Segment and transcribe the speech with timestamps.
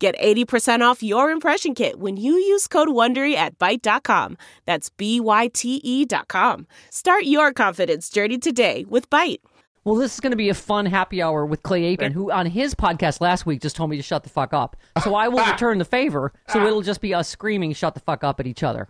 [0.00, 4.38] Get 80% off your impression kit when you use code WONDERY at Byte.com.
[4.64, 6.68] That's B-Y-T-E dot com.
[6.90, 9.40] Start your confidence journey today with Byte.
[9.84, 12.46] Well, this is going to be a fun happy hour with Clay Aiken, who on
[12.46, 14.76] his podcast last week just told me to shut the fuck up.
[15.02, 16.32] So I will return the favor.
[16.48, 16.66] So ah.
[16.66, 18.88] it'll just be us screaming "shut the fuck up" at each other.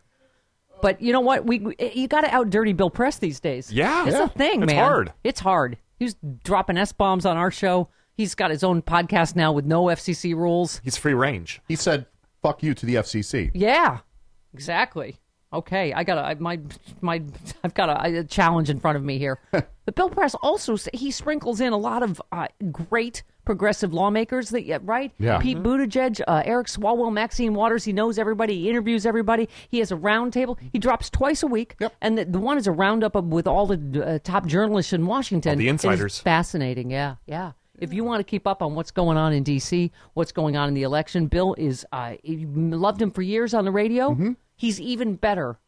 [0.82, 1.46] But you know what?
[1.46, 3.72] We, we eh, you got to out dirty Bill Press these days.
[3.72, 4.06] Yeah.
[4.06, 4.24] it's Yeah.
[4.24, 4.78] a thing, It's man.
[4.78, 5.12] It's hard.
[5.24, 5.78] It's hard.
[5.98, 7.88] He's dropping s bombs on our show.
[8.18, 10.80] He's got his own podcast now with no FCC rules.
[10.82, 11.60] He's free range.
[11.68, 12.04] He said,
[12.42, 13.52] "Fuck you" to the FCC.
[13.54, 13.98] Yeah,
[14.52, 15.20] exactly.
[15.52, 16.58] Okay, I got a my
[17.00, 17.22] my
[17.64, 19.38] I've got a, a challenge in front of me here.
[19.52, 24.66] but Bill Press also he sprinkles in a lot of uh, great progressive lawmakers that
[24.66, 25.12] yeah, right.
[25.20, 25.38] Yeah.
[25.38, 27.84] Pete Buttigieg, uh, Eric Swalwell, Maxine Waters.
[27.84, 28.58] He knows everybody.
[28.58, 29.48] He interviews everybody.
[29.68, 30.58] He has a roundtable.
[30.72, 31.76] He drops twice a week.
[31.78, 31.94] Yep.
[32.02, 35.06] And the, the one is a roundup of, with all the uh, top journalists in
[35.06, 35.52] Washington.
[35.52, 36.18] All the insiders.
[36.18, 36.90] fascinating.
[36.90, 37.52] Yeah, yeah.
[37.78, 40.68] If you want to keep up on what's going on in D.C., what's going on
[40.68, 41.86] in the election, Bill is.
[41.92, 44.10] Uh, loved him for years on the radio.
[44.10, 44.32] Mm-hmm.
[44.56, 45.58] He's even better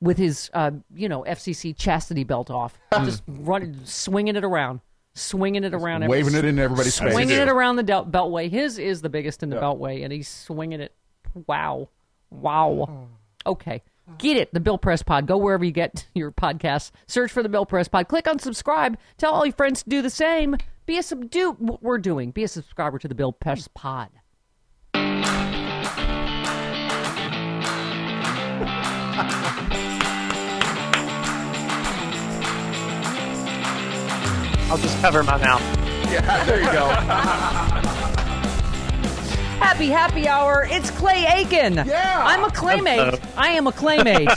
[0.00, 4.80] with his, uh, you know, FCC chastity belt off, just running, swinging it around,
[5.14, 7.12] swinging it around, every- Waving it in everybody's face.
[7.12, 8.50] swinging it around the del- beltway.
[8.50, 10.92] His is the biggest in the beltway, and he's swinging it.
[11.46, 11.90] Wow,
[12.30, 13.06] wow.
[13.46, 13.82] Okay,
[14.18, 14.52] get it.
[14.52, 15.26] The Bill Press Pod.
[15.26, 16.90] Go wherever you get your podcasts.
[17.06, 18.08] Search for the Bill Press Pod.
[18.08, 18.96] Click on subscribe.
[19.18, 20.56] Tell all your friends to do the same.
[20.90, 21.30] Be a sub.
[21.30, 22.32] Do what we're doing.
[22.32, 24.08] Be a subscriber to the Bill Press Pod.
[34.68, 35.62] I'll just cover my mouth.
[36.10, 37.86] Yeah, there you go.
[39.60, 40.66] Happy happy hour.
[40.70, 41.74] It's Clay Aiken.
[41.74, 42.22] Yeah.
[42.26, 43.20] I'm a claymate.
[43.36, 44.28] I am a claymate.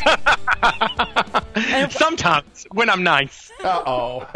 [1.92, 3.50] Sometimes when I'm nice.
[3.64, 4.28] Uh oh.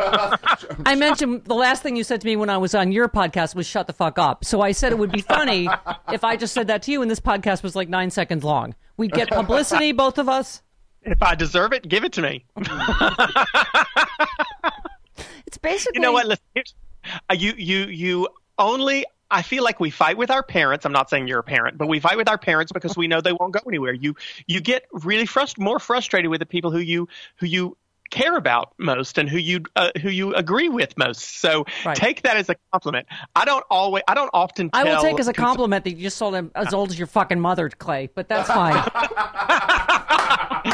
[0.85, 3.53] I mentioned the last thing you said to me when I was on your podcast
[3.53, 4.45] was shut the fuck up.
[4.45, 5.67] So I said it would be funny
[6.11, 8.73] if I just said that to you and this podcast was like nine seconds long.
[8.95, 10.61] We'd get publicity, both of us.
[11.03, 12.45] If I deserve it, give it to me.
[15.45, 16.27] It's basically You know what?
[16.27, 16.43] Listen,
[17.29, 18.27] uh, you you you
[18.57, 19.05] only.
[19.29, 20.85] I feel like we fight with our parents.
[20.85, 23.21] I'm not saying you're a parent, but we fight with our parents because we know
[23.21, 23.93] they won't go anywhere.
[23.93, 24.15] You
[24.47, 27.77] you get really frust- more frustrated with the people who you who you
[28.09, 31.39] care about most and who you uh, who you agree with most.
[31.39, 31.97] So Right.
[31.97, 33.07] take that as a compliment.
[33.35, 34.03] I don't always.
[34.07, 34.69] I don't often.
[34.73, 37.07] I will take as a compliment that you just sold him as old as your
[37.07, 38.83] fucking mother, Clay, but that's fine.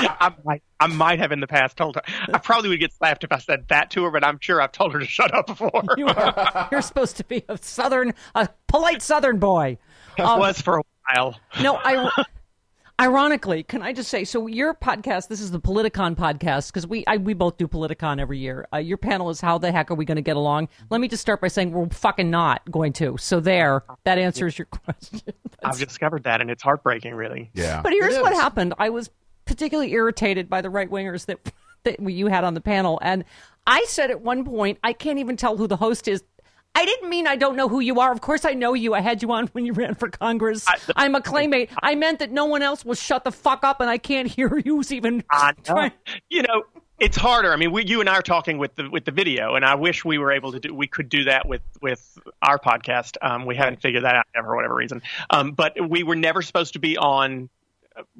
[0.07, 2.01] I might, I might have in the past told her.
[2.33, 4.71] I probably would get slapped if I said that to her, but I'm sure I've
[4.71, 5.83] told her to shut up before.
[5.97, 9.77] you are, you're supposed to be a southern, a polite southern boy.
[10.17, 11.39] I was for a while.
[11.61, 12.09] No, I.
[13.01, 17.03] Ironically, can I just say, so your podcast, this is the Politicon podcast, because we
[17.07, 18.67] I, we both do Politicon every year.
[18.71, 20.69] Uh, your panel is how the heck are we going to get along?
[20.91, 23.17] Let me just start by saying we're fucking not going to.
[23.17, 25.21] So there, that answers your question.
[25.63, 27.49] I've discovered that, and it's heartbreaking, really.
[27.55, 27.81] Yeah.
[27.81, 28.75] But here's what happened.
[28.77, 29.09] I was
[29.45, 31.39] particularly irritated by the right wingers that
[31.83, 33.25] that you had on the panel, and
[33.67, 36.23] I said at one point, I can't even tell who the host is.
[36.75, 38.11] I didn't mean I don't know who you are.
[38.11, 38.95] Of course, I know you.
[38.95, 40.65] I had you on when you ran for Congress.
[40.95, 41.69] I, am a claymate.
[41.81, 44.49] I meant that no one else will shut the fuck up, and I can't hear
[44.65, 45.89] who's even I know.
[46.29, 46.63] You know,
[46.99, 47.51] it's harder.
[47.51, 49.75] I mean, we, you and I are talking with the with the video, and I
[49.75, 50.73] wish we were able to do.
[50.73, 53.17] We could do that with with our podcast.
[53.21, 55.01] Um, we haven't figured that out for whatever reason.
[55.29, 57.49] Um, but we were never supposed to be on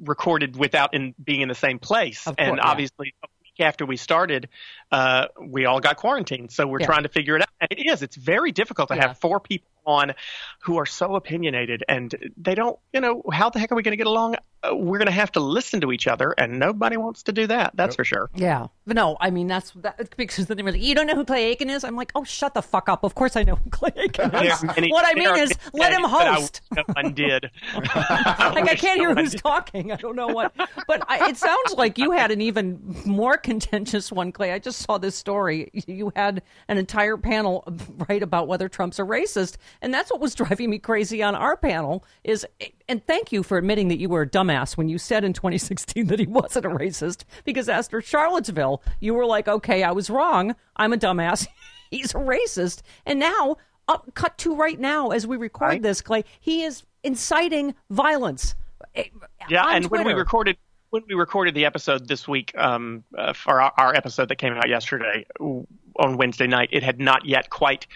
[0.02, 2.26] recorded without in being in the same place.
[2.38, 3.28] And obviously, yeah.
[3.54, 4.48] Obviously, a week after we started,
[4.92, 6.50] uh, we all got quarantined.
[6.52, 6.86] So we're Yeah.
[6.86, 7.48] trying to figure it out.
[7.60, 8.02] And it is.
[8.02, 9.08] It's very difficult to Yeah.
[9.08, 10.14] have four people on
[10.62, 13.92] who are so opinionated and they don't, you know, how the heck are we going
[13.92, 14.36] to get along?
[14.62, 17.46] Uh, we're going to have to listen to each other, and nobody wants to do
[17.46, 17.72] that.
[17.74, 18.30] That's for sure.
[18.34, 21.14] Yeah, but no, I mean that's that, because then they were like, you don't know
[21.14, 21.84] who Clay Aiken is.
[21.84, 23.04] I'm like, oh, shut the fuck up.
[23.04, 24.62] Of course I know who Clay Aiken is.
[24.64, 26.62] many- what I mean is, let him I host.
[26.74, 27.50] wish No did.
[27.74, 29.42] like I can't hear who's did.
[29.42, 29.92] talking.
[29.92, 30.54] I don't know what,
[30.88, 34.50] but I, it sounds like you had an even more contentious one, Clay.
[34.52, 35.70] I just saw this story.
[35.86, 37.62] You had an entire panel
[38.08, 41.56] right about whether Trump's a racist, and that's what was driving me crazy on our
[41.56, 42.04] panel.
[42.24, 42.44] Is
[42.88, 46.06] and thank you for admitting that you were a dumbass when you said in 2016
[46.08, 50.56] that he wasn't a racist, because after Charlottesville, you were like, okay, I was wrong.
[50.76, 51.46] I'm a dumbass.
[51.92, 53.56] He's a racist, and now.
[53.86, 55.82] Up, cut to right now as we record Right.
[55.82, 56.24] this, Clay.
[56.40, 58.54] He is inciting violence.
[58.94, 59.04] eh,
[59.50, 60.56] Yeah, on and when we recorded
[60.94, 64.52] when we recorded the episode this week, um, uh, for our, our episode that came
[64.52, 65.66] out yesterday w-
[65.98, 67.88] on Wednesday night, it had not yet quite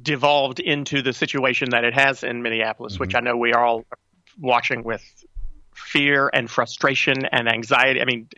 [0.00, 3.84] devolved into the situation that it has in Minneapolis, which I know we are all
[4.38, 5.02] watching with
[5.74, 8.00] fear and frustration and anxiety.
[8.00, 8.28] I mean.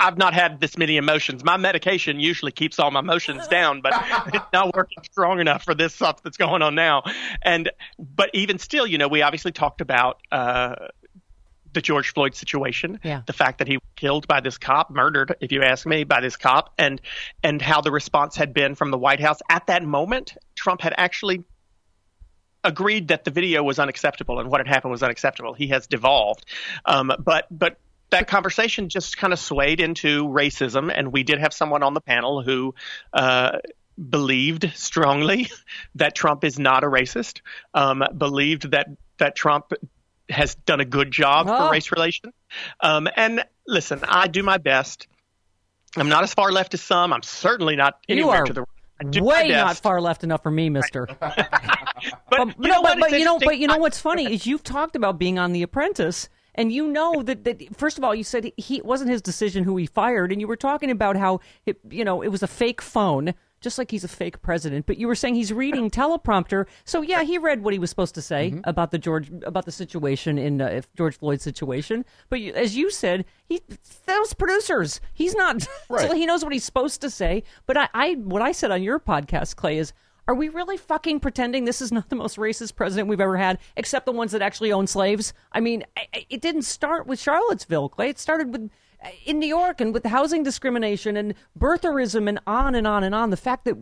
[0.00, 1.44] I've not had this many emotions.
[1.44, 3.92] My medication usually keeps all my emotions down, but
[4.34, 7.04] it's not working strong enough for this stuff that's going on now.
[7.42, 10.74] And but even still, you know, we obviously talked about uh,
[11.74, 13.22] the George Floyd situation, Yeah.
[13.26, 16.20] the fact that he was killed by this cop, murdered, if you ask me, by
[16.20, 17.00] this cop, and
[17.42, 20.34] and how the response had been from the White House at that moment.
[20.54, 21.44] Trump had actually
[22.62, 25.52] agreed that the video was unacceptable and what had happened was unacceptable.
[25.52, 26.46] He has devolved,
[26.86, 27.78] um, but but
[28.10, 32.00] that conversation just kind of swayed into racism, and we did have someone on the
[32.00, 32.74] panel who.
[33.12, 33.58] Uh,
[34.10, 35.48] believed strongly
[35.94, 37.42] that Trump is not a racist,
[37.74, 38.88] um, believed that
[39.18, 39.72] that Trump
[40.28, 41.56] has done a good job Oh.
[41.56, 42.32] for race relations.
[42.80, 45.06] Um, and listen, I do my best.
[45.96, 47.12] I'm not as far left as some.
[47.12, 48.64] I'm certainly not You anywhere are to the
[49.00, 51.06] my way not far left enough for me, Mister.
[51.20, 51.38] But,
[52.30, 54.62] But, you no, know but, but you know, but you know what's funny is you've
[54.62, 58.24] talked about being on The Apprentice, and you know that, that first of all, you
[58.24, 61.40] said he it wasn't his decision who he fired, and you were talking about how
[61.66, 64.86] it, you know it was a fake phone, just like he's a fake president.
[64.86, 68.14] But you were saying he's reading teleprompter, so yeah, he read what he was supposed
[68.14, 68.60] to say Mm-hmm.
[68.64, 72.04] about the George about the situation in uh, if George Floyd's situation.
[72.28, 73.60] But you, as you said, he
[74.06, 76.12] those producers, he's not, so Right.
[76.14, 77.42] he knows what he's supposed to say.
[77.66, 79.92] But I, I what I said on your podcast, Clay, is
[80.26, 83.58] are we really fucking pretending this is not the most racist president we've ever had,
[83.76, 85.34] except the ones that actually own slaves?
[85.52, 88.08] I mean, I- I- it didn't start with Charlottesville, Clay.
[88.08, 88.70] It started with
[89.04, 93.14] Uh, in New York and with housing discrimination and birtherism and on and on and
[93.14, 93.30] on.
[93.30, 93.76] The fact that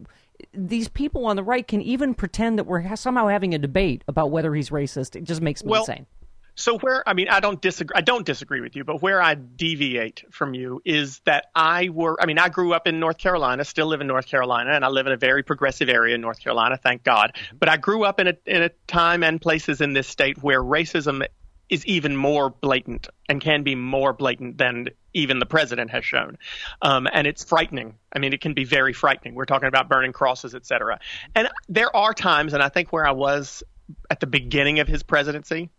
[0.53, 4.31] these people on the right can even pretend that we're somehow having a debate about
[4.31, 6.07] whether he's racist, it just makes me Well, insane.
[6.55, 9.35] So where I mean I don't disagree I don't disagree with you, but where I
[9.35, 13.65] deviate from you is that I were I mean I grew up in North Carolina,
[13.65, 16.41] still live in North Carolina, and I live in a very progressive area in North
[16.41, 17.33] Carolina, thank God.
[17.35, 17.57] Mm-hmm.
[17.59, 20.63] But I grew up in a in a time and places in this state where
[20.63, 21.27] racism
[21.71, 26.39] is even more blatant and can be more blatant than even the president has shown.
[26.81, 27.95] Um, and it's frightening.
[28.15, 29.35] I mean, it can be very frightening.
[29.35, 31.01] We're talking about burning crosses, et cetera.
[31.35, 33.63] And there are times, and I think where I was
[34.11, 35.71] at the beginning of his presidency,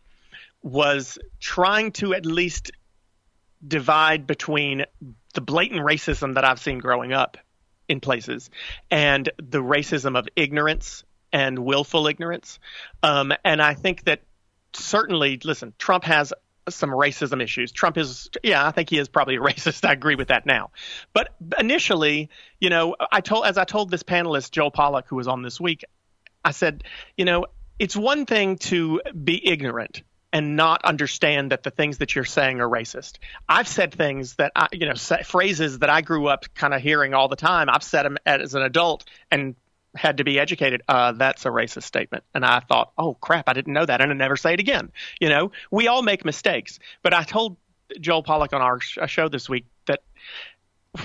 [0.62, 2.72] was trying to at least
[3.66, 4.86] divide between
[5.34, 7.38] the blatant racism that I've seen growing up
[7.90, 8.50] in places
[8.92, 12.60] and the racism of ignorance and willful ignorance.
[13.02, 14.22] Um, and I think that
[14.74, 16.34] certainly, listen, Trump has
[16.70, 17.72] some racism issues.
[17.72, 19.88] Trump is, yeah, I think he is probably a racist.
[19.88, 20.72] I agree with that now.
[21.14, 22.30] But initially,
[22.60, 25.60] you know, I told, as I told this panelist, Joel Pollak, who was on this
[25.60, 25.84] week,
[26.44, 26.84] I said,
[27.18, 27.46] you know,
[27.80, 32.60] it's one thing to be ignorant and not understand that the things that you're saying
[32.60, 33.20] are racist.
[33.48, 37.14] I've said things that I, you know, phrases that I grew up kind of hearing
[37.14, 37.70] all the time.
[37.70, 39.56] I've said them as an adult and
[39.96, 40.82] had to be educated.
[40.88, 42.24] Uh, that's a racist statement.
[42.34, 44.92] And I thought, oh crap, I didn't know that, and I never say it again.
[45.20, 46.80] You know, we all make mistakes.
[47.02, 47.58] But I told
[48.00, 50.02] Joel Pollak on our sh- show this week that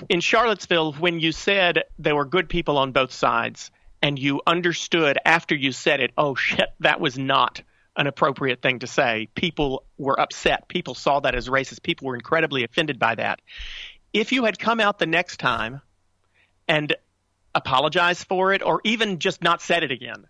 [0.08, 5.18] in Charlottesville, when you said there were good people on both sides, and you understood
[5.24, 7.62] after you said it, oh shit, that was not
[7.96, 9.28] an appropriate thing to say.
[9.34, 10.68] People were upset.
[10.68, 11.82] People saw that as racist.
[11.82, 13.40] People were incredibly offended by that.
[14.12, 15.80] If you had come out the next time
[16.68, 16.94] and
[17.54, 20.26] apologized for it, or even just not said it again,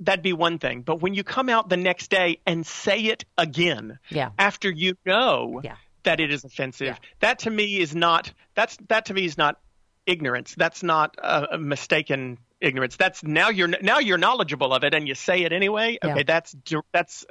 [0.00, 0.82] that'd be one thing.
[0.82, 4.30] But when you come out the next day and say it again, Yeah.
[4.38, 5.76] after you know Yeah.
[6.02, 6.96] that it is offensive, Yeah.
[7.20, 9.58] that to me is not that's that to me is not
[10.06, 10.54] ignorance.
[10.54, 12.96] That's not a, a mistaken ignorance.
[12.96, 15.98] That's now you're now you're knowledgeable of it and you say it anyway.
[16.04, 16.54] Okay, that's
[16.92, 17.24] that's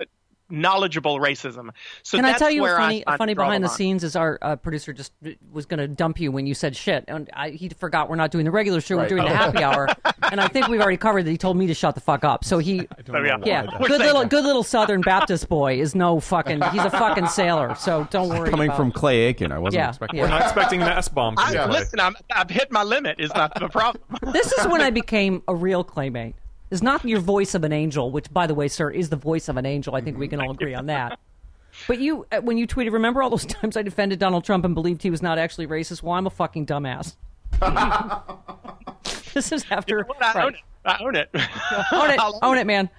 [0.50, 1.70] knowledgeable racism.
[2.04, 3.76] So Can I tell you where a funny, I, a funny behind the line.
[3.78, 5.12] scenes is our uh, producer just
[5.52, 8.32] was going to dump you when you said shit, and I, he forgot we're not
[8.32, 9.10] doing the regular show, we're Right.
[9.10, 9.88] doing the happy hour,
[10.32, 12.44] and I think we've already covered that he told me to shut the fuck up.
[12.46, 12.76] So he,
[13.08, 13.38] yeah.
[13.44, 14.30] yeah, good saying little, that.
[14.30, 17.74] good little Southern Baptist boy is no fucking, he's a fucking sailor.
[17.76, 18.50] So don't worry.
[18.50, 20.20] Coming about from Clay Aiken, I wasn't Yeah, expecting.
[20.20, 20.26] yeah.
[20.28, 20.32] that.
[20.32, 21.36] Not expecting an S bomb.
[21.38, 23.20] I, Listen, I'm, I've hit my limit.
[23.20, 24.04] Is not the problem.
[24.32, 26.36] This is when I became a real claymate.
[26.72, 29.50] It's not your voice of an angel, which, by the way, sir, is the voice
[29.50, 29.96] of an angel.
[29.96, 31.20] I think we can all agree on that.
[31.88, 34.74] But you, uh, when you tweeted, remember all those times I defended Donald Trump and
[34.74, 36.02] believed he was not actually racist?
[36.02, 37.16] Well, I'm a fucking dumbass.
[39.34, 40.04] this is after.
[40.04, 40.24] What?
[40.24, 40.46] I right.
[40.46, 40.62] own it.
[40.86, 41.30] I own it.
[41.92, 42.90] own it, own it, man.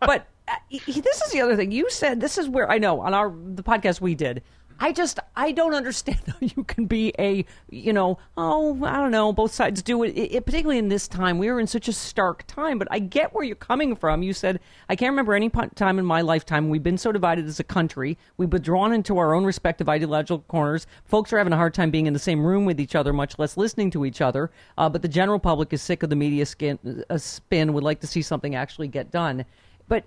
[0.00, 1.72] But uh, he- this is the other thing.
[1.72, 4.42] You said this is where I know on our the podcast we did.
[4.80, 9.10] I just I don't understand how you can be a you know oh I don't
[9.10, 11.38] know both sides do it, it, it- particularly in this time.
[11.38, 14.22] We are in such a stark time but I get where you're coming from.
[14.22, 16.68] You said I can't remember any time in my lifetime.
[16.68, 18.18] We've been so divided as a country.
[18.36, 20.86] We've been drawn into our own respective ideological corners.
[21.04, 23.38] Folks are having a hard time being in the same room with each other much
[23.38, 24.50] less listening to each other.
[24.76, 26.78] Uh, but the general public is sick of the media skin,
[27.08, 29.44] uh, spin would like to see something actually get done.
[29.88, 30.04] But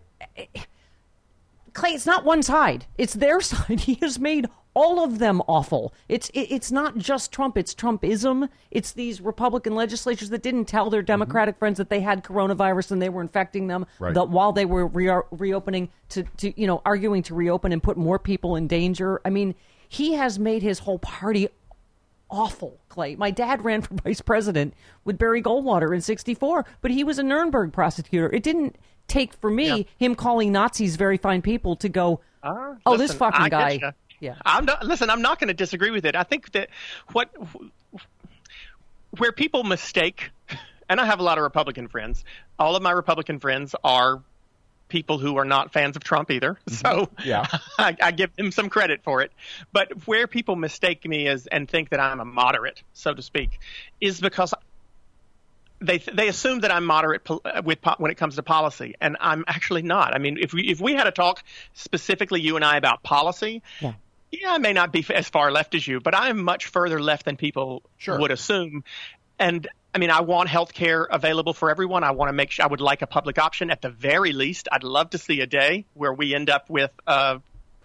[1.78, 2.86] Clay, it's not one side.
[2.98, 3.82] It's their side.
[3.82, 5.94] He has made all of them awful.
[6.10, 7.56] It's it, it's not just Trump.
[7.58, 8.50] It's Trumpism.
[8.72, 11.06] It's these Republican legislatures that didn't tell their mm-hmm.
[11.06, 14.14] Democratic friends that they had coronavirus and they were infecting them Right.
[14.14, 17.96] that while they were re- reopening to, to you know arguing to reopen and put
[17.96, 19.22] more people in danger.
[19.24, 19.54] I mean,
[19.88, 21.48] he has made his whole party
[22.30, 23.16] awful, Clay.
[23.16, 24.74] My dad ran for vice president
[25.06, 28.32] with Barry Goldwater in 64, but he was a Nuremberg prosecutor.
[28.32, 32.92] It didn't take for me him calling Nazis very fine people to go, Uh, oh,
[32.94, 33.78] this listen, fucking I guy.
[33.78, 33.94] getcha.
[34.20, 34.36] Yeah.
[34.46, 34.86] I'm not.
[34.86, 36.16] Listen, I'm not going to disagree with it.
[36.16, 36.70] I think that
[37.12, 37.30] what
[39.18, 40.32] where people mistake,
[40.90, 42.24] and I have a lot of Republican friends.
[42.60, 44.22] All of my Republican friends are
[44.90, 46.58] people who are not fans of Trump either.
[46.70, 47.46] So Yeah.
[47.78, 49.32] I, I give them some credit for it.
[49.74, 53.60] But where people mistake me as and think that I'm a moderate, so to speak,
[54.00, 54.54] is because
[55.80, 59.18] they they assume that I'm moderate pol- with po- when it comes to policy, and
[59.20, 60.16] I'm actually not.
[60.16, 61.44] I mean, if we if we had a talk
[61.74, 63.94] specifically you and I about policy, Yeah.
[64.32, 67.00] yeah, I may not be as far left as you, but I am much further
[67.02, 68.20] left than people Sure.
[68.20, 68.84] would assume.
[69.40, 72.04] And I mean, I want health care available for everyone.
[72.04, 74.68] I want to make sure I would like a public option at the very least.
[74.72, 77.40] I'd love to see a day where we end up with uh,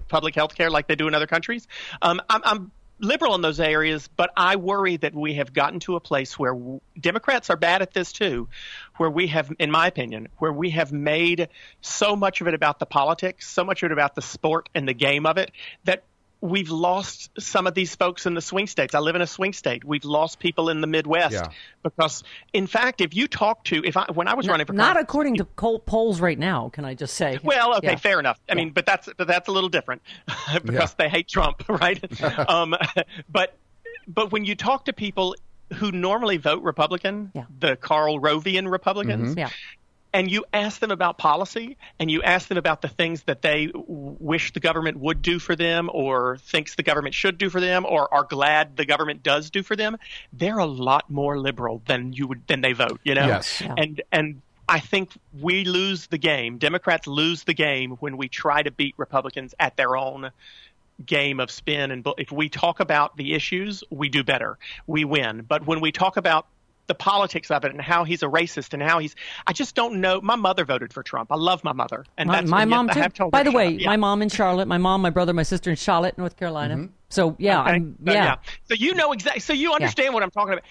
[0.09, 1.67] public health care like they do in other countries.
[2.03, 5.97] Um, I'm, I'm liberal in those areas, but I worry that we have gotten to
[5.97, 8.49] a place where w- Democrats are bad at this too,
[8.97, 11.49] where we have, in my opinion, where we have made
[11.81, 14.87] so much of it about the politics, so much of it about the sport and
[14.87, 15.51] the game of it,
[15.85, 16.05] that
[16.43, 18.95] we've lost some of these folks in the swing states.
[18.95, 19.85] I live in a swing state.
[19.85, 21.49] We've lost people in the Midwest Yeah.
[21.85, 24.89] because, in fact, if you talk to, if I, when I was running for Not
[24.89, 27.39] Congress- according to Col- polls right now, can I just say?
[27.45, 27.97] well, okay, Yeah.
[27.97, 28.41] fair enough.
[28.51, 30.03] I mean, but that's but that's a little different
[30.65, 32.03] because they hate Trump, right?
[32.51, 32.75] um,
[33.31, 33.55] but
[34.09, 35.37] but when you talk to people
[35.75, 37.45] who normally vote Republican, Yeah.
[37.61, 39.49] the Karl Rovian Republicans, Yeah.
[40.15, 43.67] And you ask them about policy and you ask them about the things that they
[43.67, 47.61] w- wish the government would do for them or thinks the government should do for
[47.61, 49.97] them or are glad the government does do for them
[50.33, 53.61] they're a lot more liberal than you would than they vote you know Yes.
[53.61, 53.75] Yeah.
[53.79, 56.57] and and I think we lose the game.
[56.59, 60.31] Democrats lose the game when we try to beat Republicans at their own
[61.05, 61.91] game of spin.
[61.91, 64.57] And bu- if we talk about the issues, we do better.
[64.87, 65.45] We win.
[65.47, 66.47] But when we talk about
[66.93, 69.15] the politics of it and how he's a racist and how he's,
[69.47, 70.21] I just don't know.
[70.21, 71.33] My mother voted for Trump.
[71.33, 73.01] I love my mother, and My, that's my mom I too.
[73.01, 73.71] have told By the to way.
[73.71, 73.89] Yeah.
[73.89, 76.77] my mom in Charlotte, my mom, my brother, my sister in Charlotte, North Carolina.
[76.77, 76.87] Mm-hmm.
[77.09, 77.71] So yeah, Okay.
[77.73, 78.37] I'm, So, yeah.
[78.65, 79.41] So you know exactly.
[79.41, 80.65] So you understand what I'm talking about.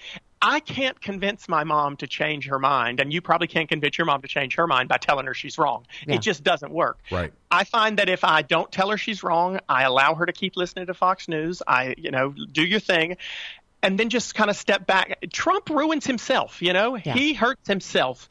[0.44, 4.06] I can't convince my mom to change her mind, and you probably can't convince your
[4.06, 5.86] mom to change her mind by telling her she's wrong.
[6.04, 6.16] Yeah.
[6.16, 6.98] It just doesn't work.
[7.12, 7.32] Right.
[7.52, 10.56] I find that if I don't tell her she's wrong, I allow her to keep
[10.56, 11.62] listening to Fox News.
[11.68, 13.18] I, you know, do your thing.
[13.82, 15.18] And then just kind of step back.
[15.32, 16.96] Trump ruins himself, you know?
[16.96, 17.14] Yeah.
[17.14, 18.28] He hurts himself.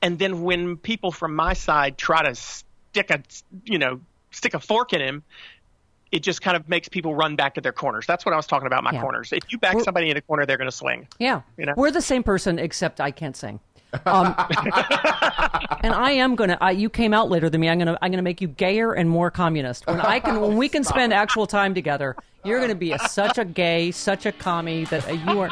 [0.00, 3.22] And then when people from my side try to stick a,
[3.64, 5.22] you know, stick a fork in him,
[6.12, 8.06] it just kind of makes people run back to their corners.
[8.06, 9.00] That's what I was talking about, my Yeah.
[9.00, 9.32] corners.
[9.32, 11.08] If you back We're- somebody in a corner, they're going to swing.
[11.18, 11.74] Yeah, You know?
[11.76, 13.58] we're the same person except I can't sing.
[14.06, 14.26] Um,
[15.82, 16.58] and I am gonna.
[16.60, 17.68] I, you came out later than me.
[17.68, 17.96] I'm gonna.
[18.02, 19.86] I'm gonna make you gayer and more communist.
[19.86, 23.38] When I can, when we can spend actual time together, you're gonna be a, such
[23.38, 25.50] a gay, such a commie that uh, you are.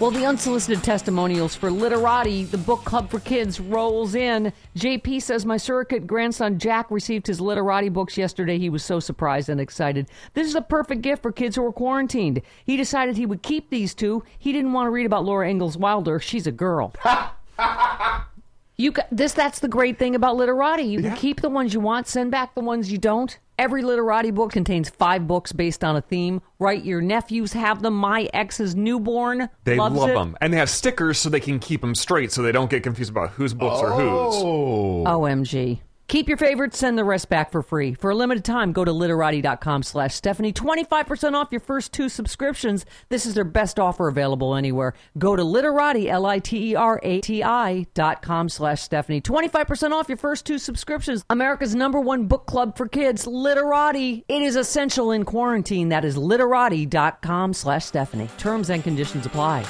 [0.00, 4.52] Well, the unsolicited testimonials for Literati, the book club for kids, rolls in.
[4.76, 8.58] JP says, My surrogate grandson Jack received his Literati books yesterday.
[8.58, 10.08] He was so surprised and excited.
[10.34, 12.42] This is a perfect gift for kids who are quarantined.
[12.64, 14.22] He decided he would keep these two.
[14.38, 16.20] He didn't want to read about Laura Ingalls Wilder.
[16.20, 16.94] She's a girl.
[18.80, 20.84] You ca this that's the great thing about Literati.
[20.84, 23.36] You can keep the ones you want, send back the ones you don't.
[23.58, 26.40] Every Literati book contains five books based on a theme.
[26.60, 27.94] Right, your nephews have them.
[27.94, 30.14] My ex's newborn They loves love it.
[30.14, 32.84] them, and they have stickers so they can keep them straight, so they don't get
[32.84, 34.34] confused about whose books are whose.
[34.36, 35.02] Oh.
[35.06, 35.80] OMG.
[36.08, 37.92] Keep your favorites, send the rest back for free.
[37.92, 40.54] For a limited time, go to literati.com slash Stephanie.
[40.54, 42.86] 25% off your first two subscriptions.
[43.10, 44.94] This is their best offer available anywhere.
[45.18, 49.20] Go to literati, L-I-T-E-R-A-T-I dot com slash Stephanie.
[49.20, 51.24] 25% off your first two subscriptions.
[51.28, 54.24] America's number one book club for kids, Literati.
[54.28, 55.90] It is essential in quarantine.
[55.90, 58.30] That is literati.com slash Stephanie.
[58.38, 59.66] Terms and conditions apply.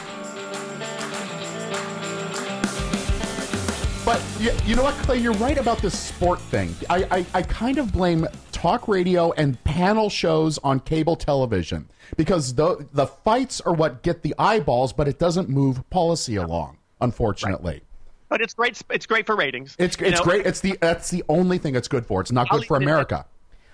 [4.08, 5.18] But you, you know what, Clay?
[5.18, 6.74] You're right about this sport thing.
[6.88, 12.54] I, I, I kind of blame talk radio and panel shows on cable television because
[12.54, 17.82] the, the fights are what get the eyeballs, but it doesn't move policy along, unfortunately.
[18.30, 18.80] But it's great.
[18.88, 19.76] It's great for ratings.
[19.78, 20.46] It's, it's know, great.
[20.46, 22.22] It's the that's the only thing it's good for.
[22.22, 23.26] It's not I'll good for America.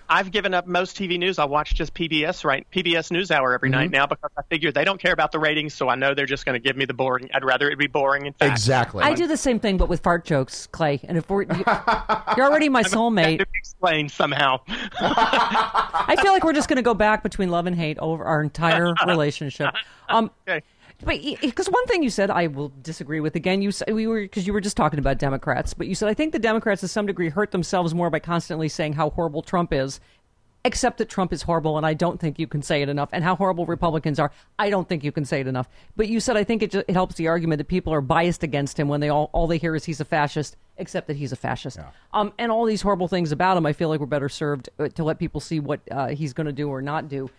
[0.07, 1.39] I've given up most TV news.
[1.39, 3.79] I watch just PBS right PBS NewsHour every Mm-hmm.
[3.79, 6.25] night now because I figure they don't care about the ratings, so I know they're
[6.25, 7.29] just going to give me the boring.
[7.33, 8.25] I'd rather it be boring.
[8.27, 9.03] In fact, Exactly.
[9.03, 10.99] I do the same thing, but with fart jokes, Clay.
[11.05, 13.39] And if we're, you're already my soulmate.
[13.39, 14.59] To explain somehow.
[14.67, 18.41] I feel like we're just going to go back between love and hate over our
[18.41, 19.73] entire relationship.
[20.09, 20.61] Um, Okay.
[21.03, 23.61] But because one thing you said, I will disagree with again.
[23.61, 26.13] You said we were because you were just talking about Democrats, but you said I
[26.13, 29.73] think the Democrats to some degree hurt themselves more by constantly saying how horrible Trump
[29.73, 29.99] is.
[30.63, 33.09] Except that Trump is horrible, and I don't think you can say it enough.
[33.11, 35.69] And how horrible Republicans are, I don't think you can say it enough.
[35.95, 38.41] But you said I think it, ju- it helps the argument that people are biased
[38.41, 41.31] against him when they all all they hear is he's a fascist, except that he's
[41.31, 41.77] a fascist.
[42.13, 44.87] Um, and all these horrible things about him, I feel like we're better served uh,
[44.87, 47.29] to let people see what uh, he's going to do or not do.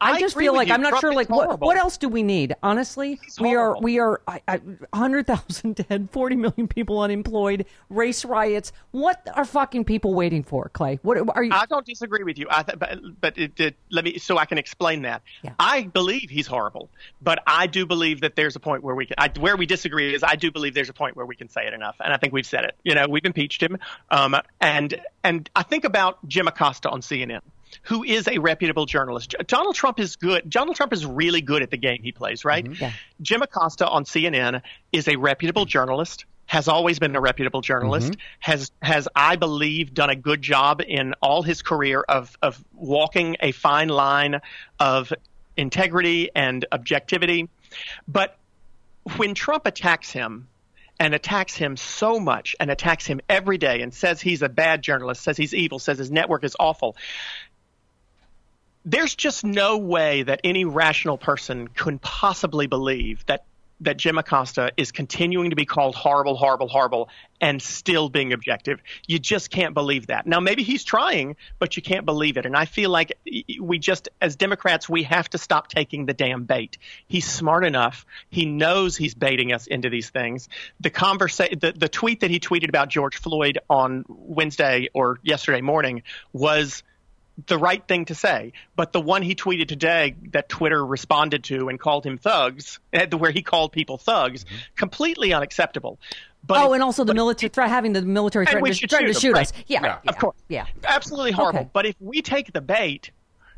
[0.00, 0.74] I, I, just feel like you.
[0.74, 1.14] I'm not Trump sure.
[1.14, 2.54] Like what, what else do we need?
[2.62, 8.72] Honestly, we are we are I, I, 100,000 dead, 40 million people unemployed, race riots.
[8.92, 11.00] What are fucking people waiting for, Clay?
[11.02, 11.50] What are you?
[11.52, 14.44] I don't disagree with you, I th- but but it, it, let me so I
[14.44, 15.22] can explain that.
[15.42, 15.54] Yeah.
[15.58, 16.90] I believe he's horrible,
[17.20, 19.16] but I do believe that there's a point where we can.
[19.18, 21.66] I, where we disagree is I do believe there's a point where we can say
[21.66, 22.76] it enough, and I think we've said it.
[22.84, 23.78] You know, we've impeached him,
[24.10, 27.40] um, and and I think about Jim Acosta on CNN.
[27.84, 29.34] Who is a reputable journalist?
[29.46, 30.48] Donald Trump is good.
[30.48, 32.64] Donald Trump is really good at the game he plays, right?
[32.64, 32.82] Mm-hmm.
[32.82, 32.92] Yeah.
[33.20, 38.20] Jim Acosta on CNN is a reputable journalist, has always been a reputable journalist, mm-hmm.
[38.40, 43.36] has has I believe done a good job in all his career of of walking
[43.40, 44.40] a fine line
[44.78, 45.12] of
[45.56, 47.48] integrity and objectivity.
[48.06, 48.36] But
[49.16, 50.48] when Trump attacks him
[51.00, 54.82] and attacks him so much and attacks him every day and says he's a bad
[54.82, 56.96] journalist, says he's evil, says his network is awful,
[58.90, 63.44] there's just no way that any rational person could possibly believe that
[63.80, 67.08] that Jim Acosta is continuing to be called horrible, horrible, horrible,
[67.40, 68.80] and still being objective.
[69.06, 70.26] You just can't believe that.
[70.26, 72.44] Now, maybe he's trying, but you can't believe it.
[72.44, 73.12] And I feel like
[73.60, 76.76] we just, as Democrats, we have to stop taking the damn bait.
[77.06, 78.04] He's smart enough.
[78.30, 80.48] He knows he's baiting us into these things.
[80.80, 85.60] The conversation, the, the tweet that he tweeted about George Floyd on Wednesday or yesterday
[85.60, 86.82] morning was
[87.46, 88.52] the right thing to say.
[88.76, 93.06] But the one he tweeted today that Twitter responded to and called him thugs, eh,
[93.06, 94.44] where he called people thugs,
[94.76, 95.98] completely unacceptable.
[96.46, 98.90] But oh, and also the military threat, having the military And threaten we to, should
[98.90, 99.52] threaten to shoot shoot us.
[99.66, 100.36] Yeah, Yeah, yeah, of course.
[100.48, 100.66] Yeah.
[100.84, 101.60] absolutely horrible.
[101.60, 101.70] Okay.
[101.72, 103.10] But if we take the bait,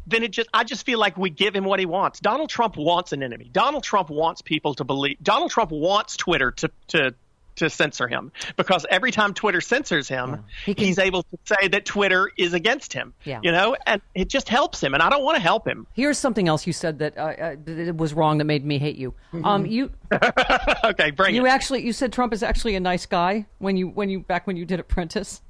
[0.07, 2.21] then it just I just feel like we give him what he wants.
[2.21, 3.49] Donald Trump wants an enemy.
[3.53, 5.19] Donald Trump wants people to believe.
[5.23, 7.15] Donald Trump wants Twitter to to
[7.61, 11.69] to censor him because every time Twitter censors him, He can- he's able to say
[11.69, 13.15] that Twitter is against him.
[13.25, 13.41] Yeah.
[13.43, 14.93] You know, and it just helps him.
[14.93, 15.87] And I don't want to help him.
[15.95, 18.97] Here's something else you said that, uh, uh, it was wrong that made me hate
[18.97, 19.13] you.
[19.33, 19.45] Mm-hmm.
[19.45, 19.91] Um, you
[20.85, 21.51] okay, bring you it.
[21.51, 24.57] actually you said Trump is actually a nice guy when you when you back when
[24.57, 25.41] you did Apprentice.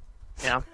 [0.43, 0.61] yeah.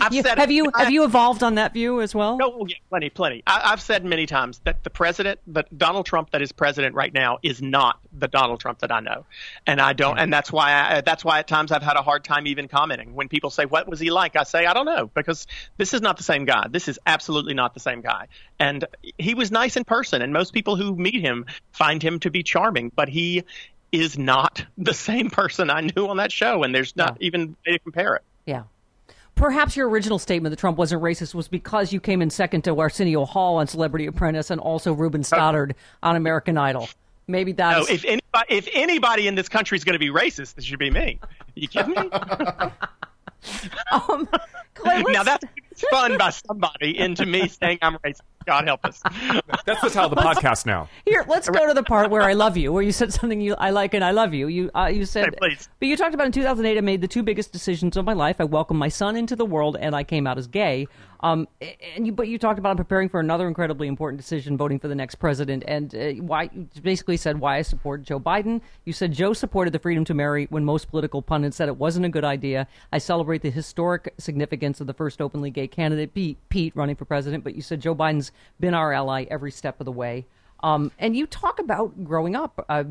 [0.00, 2.36] I've You, said have you have you evolved on that view as well?
[2.36, 3.42] No, yeah, plenty, plenty.
[3.46, 7.12] I, I've said many times that the president, that Donald Trump that is president right
[7.12, 9.24] now, is not the Donald Trump that I know,
[9.66, 12.24] and I don't, and that's why I, that's why at times I've had a hard
[12.24, 15.10] time even commenting when people say, "What was he like?" I say, "I don't know,"
[15.14, 16.66] because this is not the same guy.
[16.70, 18.28] This is absolutely not the same guy,
[18.58, 18.84] and
[19.18, 22.42] he was nice in person, and most people who meet him find him to be
[22.42, 23.44] charming, but he
[23.92, 27.70] is not the same person I knew on that show, and there's not even a
[27.70, 28.22] way to compare it.
[28.46, 28.64] Yeah.
[29.34, 32.78] Perhaps your original statement that Trump wasn't racist was because you came in second to
[32.78, 36.88] Arsenio Hall on Celebrity Apprentice and also Ruben Studdard on American Idol.
[37.26, 40.58] Maybe No, that's if anybody, if anybody in this country is going to be racist,
[40.58, 41.18] it should be me.
[41.54, 42.10] you kidding me?
[43.92, 44.28] um,
[44.74, 48.20] Clay, now that's spun by somebody into me saying I'm racist.
[48.44, 49.00] God help us.
[49.64, 50.88] That's the title of the podcast now.
[51.04, 53.54] Here, let's go to the part where I love you, where you said something you
[53.54, 54.48] I like and I love you.
[54.48, 55.68] You uh, you said, Hey, please.
[55.78, 56.76] but you talked about in 2008.
[56.76, 58.36] I made the two biggest decisions of my life.
[58.40, 60.88] I welcomed my son into the world, and I came out as gay.
[61.20, 61.46] Um,
[61.94, 64.94] and you, but you talked about preparing for another incredibly important decision, voting for the
[64.96, 66.50] next president, and uh, why.
[66.52, 68.60] You basically said why I support Joe Biden.
[68.84, 72.06] You said Joe supported the freedom to marry when most political pundits said it wasn't
[72.06, 72.66] a good idea.
[72.92, 77.04] I celebrate the historic significance of the first openly gay candidate, Pete, Pete running for
[77.04, 77.44] president.
[77.44, 80.26] But you said Joe Biden's been our ally every step of the way.
[80.62, 82.84] Um, and you talk about growing up, uh,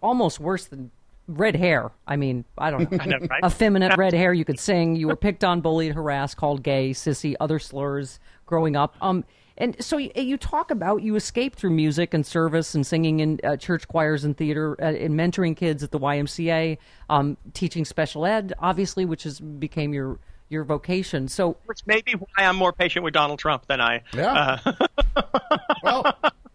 [0.00, 0.90] almost worse than
[1.26, 1.90] red hair.
[2.06, 2.98] I mean, I don't know.
[3.00, 3.44] I know, right?
[3.44, 4.32] Effeminate red hair.
[4.32, 4.96] You could sing.
[4.96, 8.96] You were picked on, bullied, harassed, called gay, sissy, other slurs growing up.
[9.00, 9.24] Um,
[9.60, 13.40] and so you, you talk about you escaped through music and service and singing in
[13.44, 16.78] uh, church choirs and theater uh, and mentoring kids at the YMCA,
[17.10, 20.18] um, teaching special ed, obviously, which has became your
[20.50, 21.28] your vocation.
[21.28, 24.02] So Which may be why I'm more patient with Donald Trump than I.
[24.12, 24.58] Yeah.
[25.82, 26.14] well,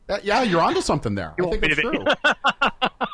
[0.09, 1.33] uh, yeah, you're onto something there.
[1.39, 2.05] I think me it's true.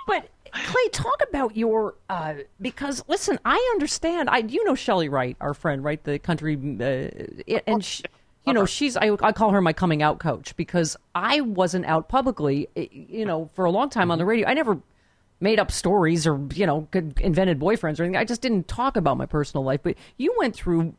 [0.07, 4.29] But Clay, talk about your uh, because listen, I understand.
[4.29, 6.03] I you know Chely Wright, our friend, right?
[6.03, 8.03] The country, uh, and she,
[8.45, 12.09] you know she's I, I call her my coming out coach because I wasn't out
[12.09, 14.47] publicly, you know, for a long time on the radio.
[14.47, 14.79] I never
[15.41, 16.87] made up stories or you know
[17.19, 18.15] invented boyfriends or anything.
[18.15, 19.81] I just didn't talk about my personal life.
[19.83, 20.93] But you went through,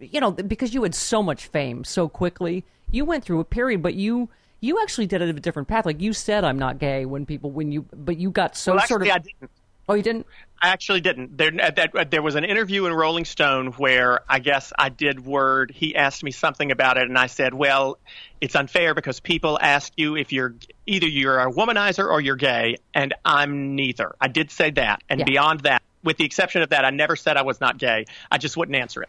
[0.00, 2.64] you know, because you had so much fame so quickly.
[2.90, 4.28] You went through a period, but you.
[4.64, 5.86] You actually did it a different path.
[5.86, 8.86] Like you said, I'm not gay when people when you, but you got so Well,
[8.86, 9.08] sort of.
[9.08, 9.50] I didn't.
[9.88, 10.26] Oh, you didn't?
[10.62, 11.36] I actually didn't.
[11.36, 14.90] There, uh, that, uh, there was an interview in Rolling Stone where I guess I
[14.90, 15.72] did word.
[15.74, 17.98] He asked me something about it, and I said, "Well,
[18.40, 20.54] it's unfair because people ask you if you're
[20.86, 25.18] either you're a womanizer or you're gay, and I'm neither." I did say that, and
[25.20, 25.24] Yeah.
[25.26, 28.04] beyond that, with the exception of that, I never said I was not gay.
[28.30, 29.08] I just wouldn't answer it.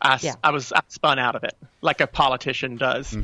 [0.00, 0.34] I, s- Yeah.
[0.44, 3.12] I was I spun out of it like a politician does.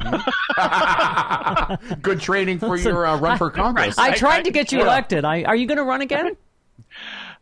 [2.02, 3.98] Good training for your uh, run for Congress.
[3.98, 4.44] I Right, tried right.
[4.44, 4.84] to get you Yeah.
[4.84, 5.24] elected.
[5.24, 6.36] I, are you going to run again?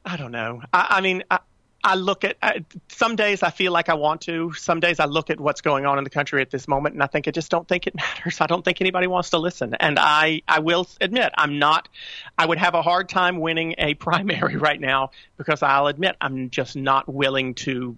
[0.05, 0.63] I don't know.
[0.73, 1.41] I, I mean, I,
[1.83, 4.53] I look at I, some days I feel like I want to.
[4.53, 7.03] Some days I look at what's going on in the country at this moment, and
[7.03, 8.41] I think I just don't think it matters.
[8.41, 9.75] I don't think anybody wants to listen.
[9.75, 11.89] And I, I will admit, I'm not.
[12.37, 16.51] I would have a hard time winning a primary right now because I'll admit I'm
[16.51, 17.97] just not willing to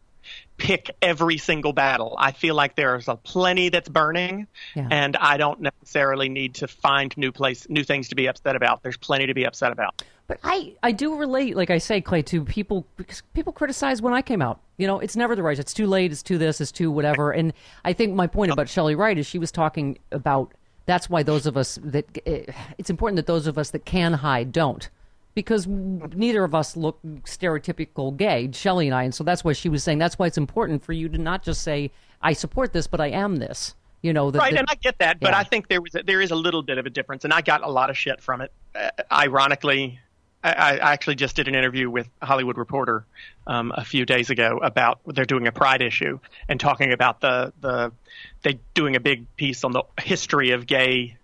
[0.59, 2.15] pick every single battle.
[2.19, 4.89] I feel like there's a plenty that's burning, Yeah.
[4.91, 8.83] and I don't necessarily need to find new place, new things to be upset about.
[8.83, 10.03] There's plenty to be upset about.
[10.29, 14.15] But I, I do relate, like I say, Clay, to people because people criticize when
[14.15, 14.61] I came out.
[14.77, 15.59] You know, it's never the right.
[15.59, 16.13] It's too late.
[16.13, 16.61] It's too this.
[16.61, 17.33] It's too whatever.
[17.33, 17.53] And
[17.85, 20.53] I think my point about Chely Wright is she was talking about
[20.87, 22.45] that's why those of us that eh,
[22.79, 24.89] it's important that those of us that can hide don't.
[25.35, 29.69] Because neither of us look stereotypical gay, Chely and I, and so that's why she
[29.71, 31.91] was saying that's why it's important for you to not just say
[32.21, 33.75] I support this, but I am this.
[34.03, 36.03] You know, that, right, that- and I get that, but I think there was a,
[36.03, 38.21] there is a little bit of a difference, and I got a lot of shit
[38.21, 38.53] from it.
[38.75, 40.01] Uh, ironically,
[40.45, 43.07] I, I actually just did an interview with Hollywood Reporter
[43.47, 46.19] um, a few days ago about they're doing a Pride issue
[46.49, 47.93] and talking about the the
[48.43, 51.17] they doing a big piece on the history of gay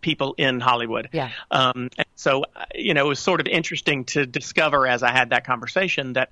[0.00, 1.08] people in Hollywood.
[1.12, 1.30] Yeah.
[1.50, 5.10] Um, and so, uh, you know, it was sort of interesting to discover as I
[5.10, 6.30] had that conversation that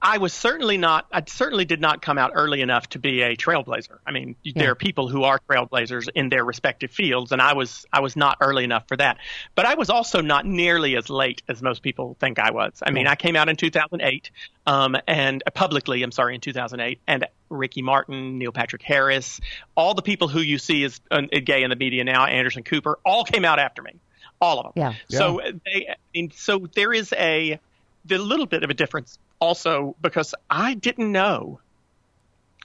[0.00, 3.36] I was certainly not, I certainly did not come out early enough to be a
[3.36, 3.98] trailblazer.
[4.06, 7.84] I mean, there are people who are trailblazers in their respective fields, and I was,
[7.92, 9.18] I was not early enough for that.
[9.56, 12.80] But I was also not nearly as late as most people think I was.
[12.82, 14.30] I mean, I came out in 2008,
[14.66, 19.40] um, and uh, publicly, I'm sorry, in 2008, and Ricky Martin, Neil Patrick Harris,
[19.74, 22.98] all the people who you see as uh, gay in the media now, Anderson Cooper,
[23.04, 23.94] all came out after me.
[24.40, 24.94] All of them.
[25.08, 25.18] Yeah.
[25.18, 27.58] So they, I mean, so there is a,
[28.04, 31.60] the little bit of a difference also because I didn't know,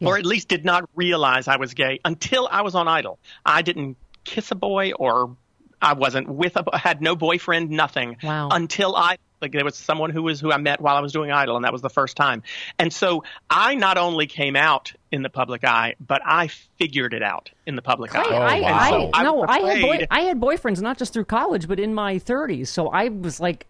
[0.02, 3.20] or at least did not realize I was gay until I was on Idol.
[3.46, 5.36] I didn't kiss a boy or
[5.82, 8.50] I wasn't with a, had no boyfriend, nothing Wow.
[8.52, 11.30] until I, like there was someone who was, who I met while I was doing
[11.32, 12.44] Idol and that was the first time.
[12.80, 16.48] And so I not only came out in the public eye, but I
[16.80, 18.26] figured it out in the public Clay, eye.
[18.30, 19.10] Oh, I, wow.
[19.14, 21.94] I, I no, I had boy, I had boyfriends not just through college, but in
[21.94, 22.68] my 30s.
[22.68, 23.68] So I was like,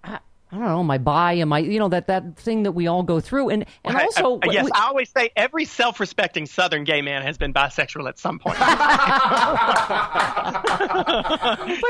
[0.53, 3.01] I, don't know, my bi and my, you know, that that thing that we all
[3.01, 6.83] go through, and and I- also, I- yes, we- I always say every self-respecting Southern
[6.83, 8.57] gay man has been bisexual at some point.
[8.59, 8.69] but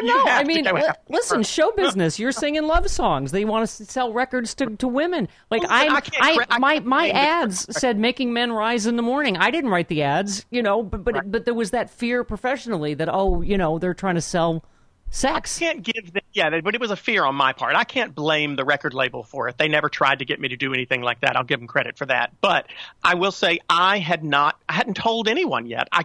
[0.04, 2.20] no, I mean, after listen, show business.
[2.20, 3.32] You're singing love songs.
[3.32, 5.28] They want to sell records to, to women.
[5.52, 9.02] Like I'm, I can't I, I my my ads said making men rise in the
[9.04, 9.36] morning.
[9.38, 12.94] I didn't write the ads, you know, but but but there was that fear professionally
[12.94, 14.64] that oh, you know, they're trying to sell
[15.14, 15.60] sex.
[15.60, 17.76] can't give them, yeah, but it was a fear on my part.
[17.76, 19.58] I can't blame the record label for it.
[19.58, 21.36] They never tried to get me to do anything like that.
[21.36, 22.34] I'll give them credit for that.
[22.42, 22.68] But
[23.04, 25.88] I will say I had not, I hadn't told anyone yet.
[25.92, 26.04] I,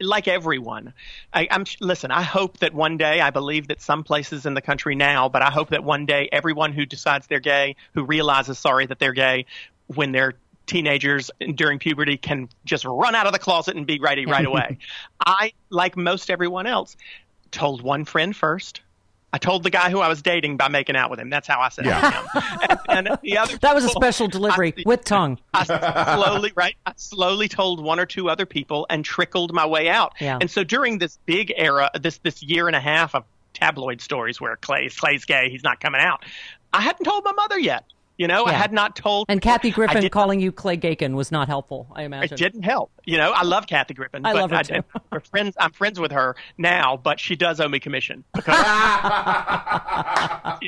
[0.00, 0.94] like everyone,
[1.32, 4.62] I, I'm, listen, I hope that one day, I believe that some places in the
[4.62, 8.58] country now, but I hope that one day everyone who decides they're gay, who realizes,
[8.58, 9.46] sorry, that they're gay,
[9.88, 10.34] when they're
[10.66, 14.78] teenagers during puberty can just run out of the closet and be ready right away.
[15.24, 16.96] I, like most everyone else,
[17.50, 18.80] told one friend first.
[19.32, 21.28] I told the guy who I was dating by making out with him.
[21.28, 21.98] That's how I said Yeah.
[21.98, 22.78] it to him.
[22.88, 25.38] And, and the other That was a special delivery I- with tongue.
[25.52, 26.76] I slowly, right?
[26.86, 30.14] I slowly told one or two other people and trickled my way out.
[30.20, 30.38] Yeah.
[30.40, 34.40] And so during this big era, this this year and a half of tabloid stories
[34.40, 36.24] where Clay Clay's gay, he's not coming out.
[36.72, 37.84] I hadn't told my mother yet.
[38.18, 39.26] You know, I had not told.
[39.28, 42.90] And Kathy Griffin calling you Clay Gakin was not helpful, I imagine It didn't help.
[43.04, 44.24] You know, I love Kathy Griffin.
[44.24, 44.82] I but love her too.
[45.12, 45.54] we're friends.
[45.58, 48.24] I'm friends with her now, but she does owe me commission.
[48.34, 50.58] Because I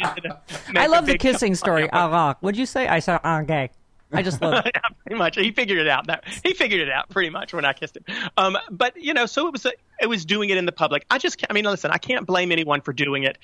[0.88, 1.88] love the kissing story.
[1.92, 2.86] Ah, what'd you say?
[2.86, 3.70] I said, ah, gay.
[4.12, 4.76] I just love it.
[5.04, 5.36] pretty much.
[5.36, 6.06] He figured it out.
[6.06, 8.04] That he figured it out pretty much when I kissed him.
[8.36, 9.66] Um, but you know, so it was.
[10.00, 11.04] It was doing it in the public.
[11.10, 11.44] I just.
[11.48, 11.90] I mean, listen.
[11.90, 13.38] I can't blame anyone for doing it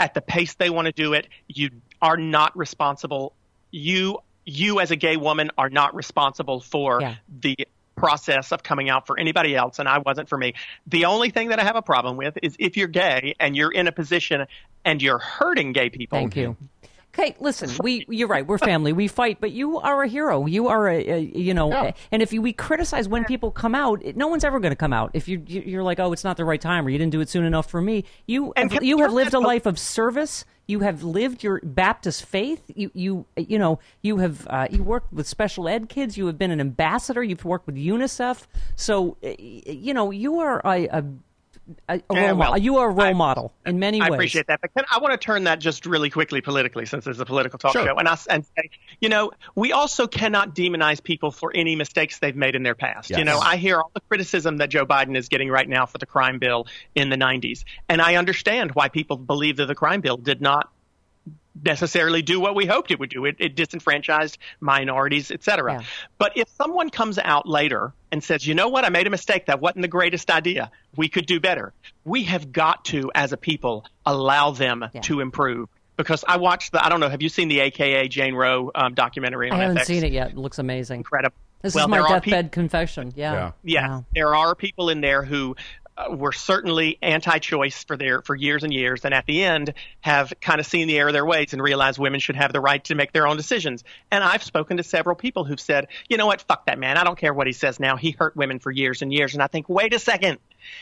[0.00, 1.28] at the pace they want to do it.
[1.46, 1.70] You
[2.02, 3.34] are not responsible.
[3.70, 7.14] You you as a gay woman are not responsible for Yeah.
[7.40, 7.56] the
[7.94, 10.54] process of coming out for anybody else and I wasn't for me.
[10.86, 13.70] The only thing that I have a problem with is if you're gay and you're
[13.70, 14.46] in a position
[14.84, 16.18] and you're hurting gay people.
[16.18, 16.56] Thank you.
[17.12, 18.46] Okay, listen, we you're right.
[18.46, 18.92] We're family.
[18.92, 20.46] We fight, but you are a hero.
[20.46, 21.90] You are a, a you know, Yeah.
[22.12, 24.76] and if you, we criticize when people come out, it, no one's ever going to
[24.76, 25.10] come out.
[25.12, 27.20] If you you- you're like, oh, it's not the right time, or you didn't do
[27.20, 28.04] it soon enough for me.
[28.26, 30.44] You And have, you have lived a life of service.
[30.68, 32.62] You have lived your Baptist faith.
[32.76, 36.16] You you you know you have uh, you worked with special ed kids.
[36.16, 37.24] You have been an ambassador.
[37.24, 38.46] You've worked with UNICEF.
[38.76, 41.04] So uh, you know you are a, a,
[41.88, 42.58] a eh, role Yeah, well, model.
[42.58, 44.12] You are a role I- model in many I ways.
[44.12, 47.06] I appreciate that, but can, I want to turn that just really quickly politically, since
[47.06, 47.84] it's a political talk Sure.
[47.86, 51.76] show, and I s- and say, you know, we also cannot demonize people for any
[51.76, 53.10] mistakes they've made in their past.
[53.10, 55.98] You know, I hear all the criticism that Joe Biden is getting right now for
[55.98, 60.00] the crime bill in the '90s, and I understand why people believe that the crime
[60.00, 60.70] bill did not
[61.64, 63.24] necessarily do what we hoped it would do.
[63.24, 65.74] It, it disenfranchised minorities, etc.
[65.80, 65.86] Yeah.
[66.18, 69.46] But if someone comes out later and says, you know what, I made a mistake,
[69.46, 71.72] that wasn't the greatest idea, we could do better,
[72.04, 75.00] we have got to, as a people, allow them Yeah.
[75.02, 75.68] to improve.
[75.96, 78.94] Because I watched the, I don't know, have you seen the AKA Jane Roe um,
[78.94, 79.84] documentary on I haven't FX?
[79.86, 80.30] seen it yet.
[80.30, 81.00] It looks amazing.
[81.00, 81.36] Incredible.
[81.62, 83.12] This well, is my deathbed peop- confession.
[83.14, 83.32] Yeah.
[83.34, 83.52] Yeah.
[83.62, 84.04] yeah, Wow.
[84.14, 85.56] there are people in there who
[86.10, 90.60] were certainly anti-choice for their for years and years, and at the end have kind
[90.60, 92.94] of seen the error of their ways and realized women should have the right to
[92.94, 93.84] make their own decisions.
[94.10, 96.96] And I've spoken to several people who've said, you know what, fuck that man.
[96.96, 97.96] I don't care what he says now.
[97.96, 99.34] He hurt women for years and years.
[99.34, 100.38] And I think, wait a second.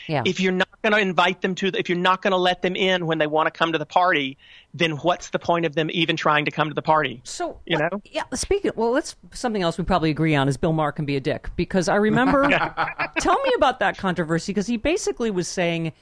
[0.07, 0.23] Yeah.
[0.25, 2.61] If you're not going to invite them to, the, if you're not going to let
[2.61, 4.37] them in when they want to come to the party,
[4.73, 7.21] then what's the point of them even trying to come to the party?
[7.23, 8.01] So You know?
[8.05, 8.23] yeah.
[8.33, 11.19] Speaking, well, that's something else we probably agree on is Bill Maher can be a
[11.19, 12.47] dick because I remember.
[13.19, 15.93] tell me about that controversy because he basically was saying.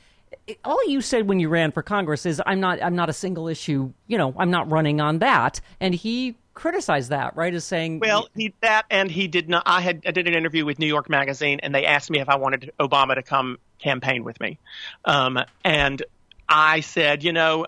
[0.66, 3.48] All you said when you ran for Congress is I'm not I'm not a single
[3.48, 8.00] issue you know I'm not running on that and he criticized that right as saying
[8.00, 9.64] Well, he that and he did not.
[9.66, 12.28] I had I did an interview with New York Magazine, and they asked me if
[12.28, 14.58] I wanted Obama to come campaign with me,
[15.06, 16.02] um, and
[16.50, 17.68] I said, you know,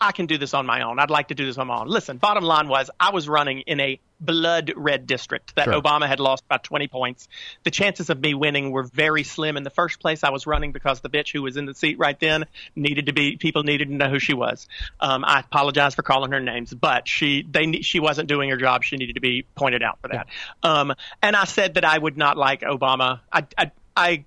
[0.00, 0.98] I can do this on my own.
[0.98, 1.88] I'd like to do this on my own.
[1.88, 5.80] Listen, bottom line was I was running in a blood red district that Sure.
[5.80, 7.28] Obama had lost by 20 points.
[7.64, 10.24] The chances of me winning were very slim in the first place.
[10.24, 13.12] I was running because the bitch who was in the seat right then needed to
[13.12, 14.68] be people needed to know who she was.
[15.00, 18.84] Um, I apologize for calling her names, but she they she wasn't doing her job.
[18.84, 20.26] She needed to be pointed out for that.
[20.62, 23.20] Um, and I said that I would not like Obama.
[23.32, 24.24] I, I I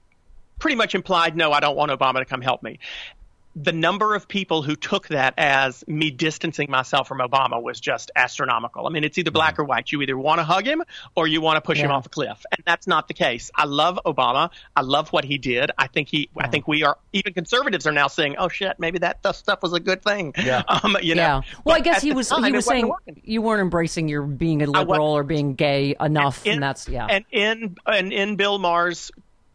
[0.60, 2.80] pretty much implied no, I don't want Obama to come help me
[3.62, 8.10] the number of people who took that as me distancing myself from Obama was just
[8.16, 8.88] astronomical.
[8.88, 9.92] I mean, it's either black or white.
[9.92, 10.82] You either want to hug him
[11.16, 13.52] or you want to push him off a cliff, and that's not the case.
[13.54, 14.50] I love Obama.
[14.78, 15.72] I love what he did.
[15.78, 16.30] I think he.
[16.38, 19.74] I think we are even conservatives are now saying, "Oh shit, maybe that stuff was
[19.74, 20.64] a good thing." Yeah.
[20.82, 21.22] Um, you know.
[21.22, 22.90] yeah well I guess he was time, he was saying
[23.24, 27.08] you weren't embracing your being a liberal or being gay enough in- and that's yeah
[27.10, 29.12] And in and in Bill Maher's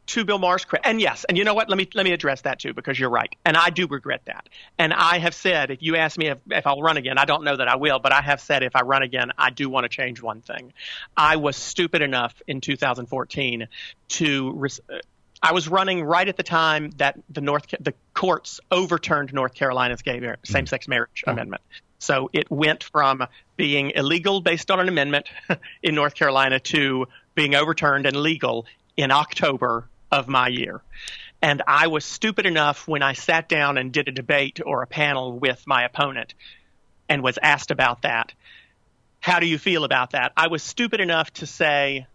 [0.06, 1.68] to Bill Maher's credit, and yes, and you know what?
[1.68, 4.48] Let me let me address that too because you're right, and I do regret that.
[4.78, 7.44] And I have said, if you ask me if, if I'll run again, I don't
[7.44, 9.84] know that I will, but I have said if I run again, I do want
[9.84, 10.72] to change one thing.
[11.16, 13.68] I was stupid enough in 2014
[14.08, 14.52] to.
[14.52, 14.98] Res- uh,
[15.42, 20.00] I was running right at the time that the North the courts overturned North Carolina's
[20.00, 21.60] gay mar- same-sex marriage amendment.
[21.98, 25.28] So it went from being illegal based on an amendment
[25.82, 30.81] in North Carolina to being overturned and legal in October of my year.
[31.42, 34.87] And I was stupid enough when I sat down and did a debate or a
[34.87, 36.35] panel with my opponent
[37.09, 38.33] and was asked about that.
[39.20, 40.33] How do you feel about that?
[40.37, 42.07] I was stupid enough to say,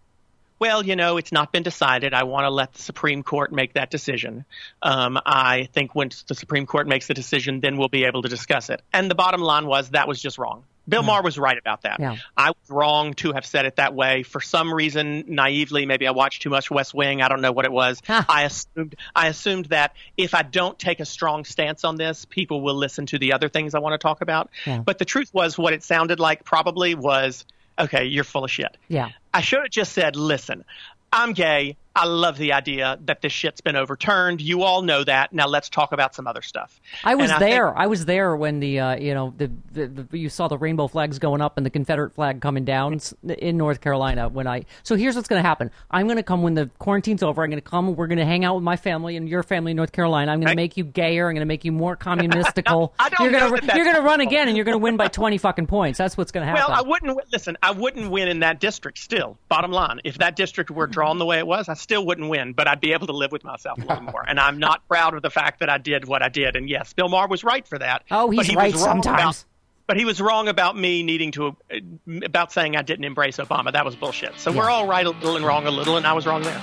[0.59, 2.13] well, you know, it's not been decided.
[2.13, 4.45] I want to let the Supreme Court make that decision.
[4.81, 8.29] Um, I think once the Supreme Court makes the decision, then we'll be able to
[8.29, 8.81] discuss it.
[8.93, 10.63] And the bottom line was that was just wrong.
[10.89, 11.99] Bill Maher was right about that.
[11.99, 12.17] Yeah.
[12.35, 14.23] I was wrong to have said it that way.
[14.23, 17.21] For some reason, naively, maybe I watched too much West Wing.
[17.21, 18.01] I don't know what it was.
[18.09, 18.23] Huh.
[18.27, 22.61] I assumed I assumed that if I don't take a strong stance on this, people
[22.61, 24.49] will listen to the other things I want to talk about.
[24.65, 24.79] Yeah.
[24.79, 27.45] But the truth was, what it sounded like probably was,
[27.77, 28.75] okay, you're full of shit.
[28.87, 29.09] Yeah.
[29.31, 30.65] I should have just said, listen,
[31.13, 31.77] I'm gay.
[31.99, 34.39] I love the idea that this shit's been overturned.
[34.41, 35.33] You all know that.
[35.33, 36.79] Now let's talk about some other stuff.
[37.03, 37.77] I was think- there.
[37.77, 40.87] I was there when the uh, you know the, the, the you saw the rainbow
[40.87, 42.99] flags going up and the Confederate flag coming down
[43.39, 44.29] in North Carolina.
[44.29, 45.71] When I so here's what's going to happen.
[45.91, 47.43] I'm going to come when the quarantine's over.
[47.43, 47.95] I'm going to come.
[47.95, 50.31] We're going to hang out with my family and your family in North Carolina.
[50.31, 50.55] I'm going to Okay.
[50.55, 51.27] make you gayer.
[51.27, 51.95] I'm going to make you more
[52.33, 52.93] communistical.
[52.99, 54.95] I don't you're gonna that you're going to run again and you're going to win
[54.97, 55.97] by 20 fucking points.
[55.97, 56.63] That's what's going to happen.
[56.69, 57.57] Well, I wouldn't listen.
[57.61, 58.99] I wouldn't win in that district.
[58.99, 62.29] Still, bottom line, if that district were drawn the way it was, I still wouldn't
[62.29, 62.53] win.
[62.53, 64.23] But I'd be able to live with myself a little more.
[64.27, 66.55] And I'm not proud of the fact that I did what I did.
[66.55, 68.03] And yes, Bill Maher was right for that.
[68.11, 69.41] Oh, but he's he right was wrong sometimes.
[69.41, 69.45] About,
[69.87, 71.79] but he was wrong about me needing to uh,
[72.23, 73.73] about saying I didn't embrace Obama.
[73.73, 74.37] That was bullshit.
[74.37, 76.61] So we're all right a little and wrong a little, and I was wrong there.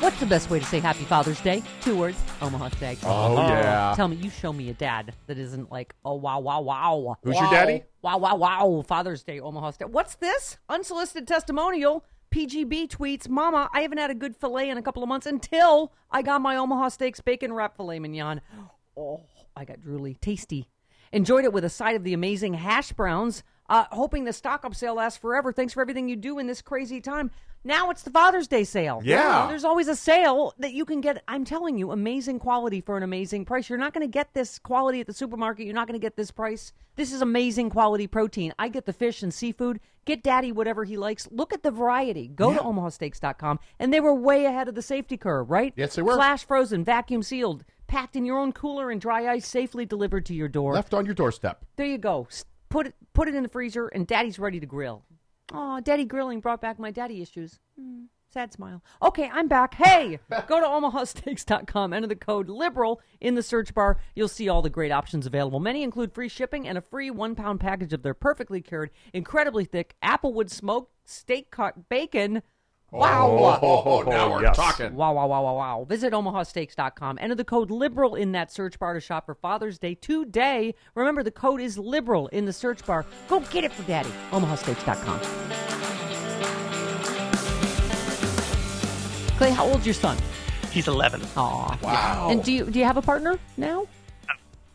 [0.00, 1.60] What's the best way to say Happy Father's Day?
[1.82, 2.16] Two words.
[2.40, 2.98] Omaha Steak.
[3.02, 3.94] Oh, yeah.
[3.96, 7.16] Tell me, you show me a dad that isn't like, oh wow, wow, wow.
[7.24, 7.82] Who's wow, your daddy?
[8.00, 8.84] Wow, wow, wow.
[8.86, 9.88] Father's Day, Omaha Steak.
[9.88, 10.56] What's this?
[10.68, 12.04] Unsolicited testimonial.
[12.30, 15.92] PGB tweets, Mama, I haven't had a good filet in a couple of months until
[16.10, 18.40] I got my Omaha Steaks bacon wrap filet mignon.
[18.96, 19.20] Oh,
[19.56, 20.20] I got drooly.
[20.20, 20.68] Tasty.
[21.12, 23.42] Enjoyed it with a side of the amazing hash browns.
[23.68, 25.52] Uh, hoping the stock up sale lasts forever.
[25.52, 27.30] Thanks for everything you do in this crazy time.
[27.64, 29.00] Now it's the Father's Day sale.
[29.04, 29.46] Yeah.
[29.48, 31.22] There's always a sale that you can get.
[31.26, 33.68] I'm telling you, amazing quality for an amazing price.
[33.68, 35.66] You're not going to get this quality at the supermarket.
[35.66, 36.72] You're not going to get this price.
[36.96, 38.54] This is amazing quality protein.
[38.58, 39.80] I get the fish and seafood.
[40.04, 41.28] Get daddy whatever he likes.
[41.30, 42.28] Look at the variety.
[42.28, 43.58] Go to omahasteaks.com.
[43.78, 45.74] And they were way ahead of the safety curve, right?
[45.76, 46.14] Yes, they were.
[46.14, 50.34] Flash frozen, vacuum sealed, packed in your own cooler and dry ice, safely delivered to
[50.34, 50.72] your door.
[50.74, 51.64] Left on your doorstep.
[51.76, 52.28] There you go.
[52.68, 55.04] Put it put it in the freezer, and Daddy's ready to grill.
[55.52, 57.58] Oh, Daddy grilling brought back my daddy issues.
[57.78, 58.82] Hmm, sad smile.
[59.02, 59.74] Okay, I'm back.
[59.74, 60.66] Hey, go to
[60.98, 61.92] omahasteaks.com.
[61.94, 63.98] Enter the code liberal in the search bar.
[64.14, 65.60] You'll see all the great options available.
[65.60, 69.64] Many include free shipping and a free one pound package of their perfectly cured, incredibly
[69.64, 72.42] thick applewood smoked steak cut bacon.
[72.90, 73.58] Wow.
[73.62, 74.56] Oh, oh, now we're yes.
[74.56, 74.94] talking.
[74.94, 75.84] Wow, wow, wow, wow, wow.
[75.84, 77.18] Visit omahasteaks.com.
[77.20, 80.74] Enter the code LIBERAL in that search bar to shop for Father's Day today.
[80.94, 83.04] Remember, the code is LIBERAL in the search bar.
[83.28, 84.10] Go get it for daddy.
[84.30, 85.20] omahasteaks.com.
[89.36, 90.16] Clay, how old's your son?
[90.72, 91.22] He's 11.
[91.36, 91.78] Aw.
[91.82, 92.28] Wow.
[92.30, 93.86] And do you do you have a partner now?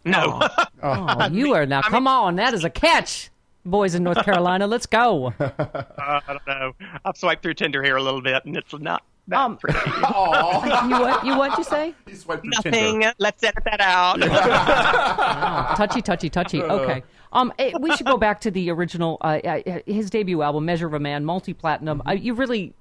[0.06, 0.42] No.
[0.86, 1.82] Oh, you are now.
[1.82, 3.30] Come on, that is a catch,
[3.66, 4.68] boys in North Carolina.
[4.68, 5.34] Let's go.
[5.40, 5.50] Uh,
[5.98, 6.74] I don't know.
[7.06, 9.80] I've swiped through Tinder here a little bit, and it's not that Um, pretty.
[9.90, 11.26] you what?
[11.26, 11.58] You what?
[11.58, 11.94] You say?
[12.08, 12.74] He swiped through Nothing.
[12.74, 13.14] Tinder.
[13.20, 14.22] Let's edit that out.
[14.22, 16.62] Oh, touchy, touchy, touchy.
[16.62, 17.04] Okay.
[17.32, 20.86] Um, eh, we should go back to the original, uh, uh, his debut album, Measure
[20.86, 22.04] of a Man, multi-platinum.
[22.08, 22.74] Uh, you really,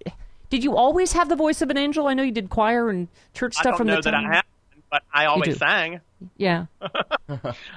[0.51, 2.07] did you always have the voice of an angel?
[2.07, 4.27] I know you did choir and church I stuff don't from know the that time.
[4.31, 4.45] I have,
[4.91, 6.01] but I always sang.
[6.37, 6.67] Yeah.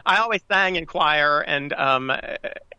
[0.06, 2.20] I always sang in choir and um, uh,